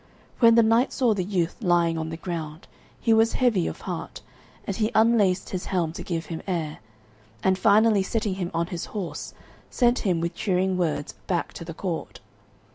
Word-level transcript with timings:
When 0.39 0.55
the 0.55 0.63
knight 0.63 0.91
saw 0.91 1.13
the 1.13 1.23
youth 1.23 1.57
lying 1.61 1.95
on 1.95 2.09
the 2.09 2.17
ground, 2.17 2.67
he 2.99 3.13
was 3.13 3.33
heavy 3.33 3.67
of 3.67 3.81
heart; 3.81 4.23
and 4.65 4.75
he 4.75 4.89
unlaced 4.95 5.51
his 5.51 5.65
helm 5.65 5.93
to 5.93 6.01
give 6.01 6.25
him 6.25 6.41
air, 6.47 6.79
and 7.43 7.55
finally 7.55 8.01
setting 8.01 8.33
him 8.33 8.49
on 8.51 8.65
his 8.73 8.85
horse, 8.97 9.35
sent 9.69 9.99
him 9.99 10.19
with 10.19 10.33
cheering 10.33 10.75
words 10.75 11.13
back 11.27 11.53
to 11.53 11.63
the 11.63 11.75
court. 11.75 12.19